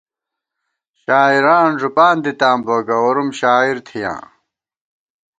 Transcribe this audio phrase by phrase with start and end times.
[1.01, 4.19] شاعران ݫُپان دِتاں بہ، گوَرُوم شاعر تھِیاں